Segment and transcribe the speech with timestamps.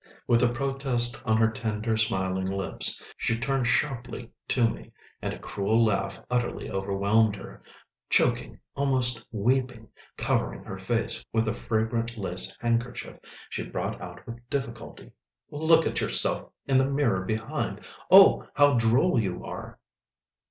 [0.25, 5.37] With a protest on her tender, smiling lips, she turned sharply to me, and a
[5.37, 7.61] cruel laugh utterly overwhelmed her.
[8.09, 13.17] Choking, almost weeping, covering her face with a fragrant lace handkerchief,
[13.51, 15.11] she brought out with difficulty:
[15.51, 17.85] "Look at yourself in the mirror behind.
[18.09, 19.77] Oh, how droll you are!"